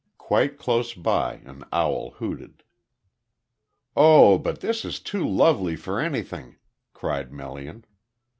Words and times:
Quite 0.17 0.57
close 0.57 0.95
by 0.95 1.41
an 1.45 1.63
owl 1.71 2.09
hooted. 2.17 2.63
"Oh, 3.95 4.39
but 4.39 4.59
this 4.61 4.83
is 4.83 4.99
too 4.99 5.27
lovely 5.29 5.75
for 5.75 5.99
anything," 5.99 6.55
cried 6.91 7.31
Melian. 7.31 7.85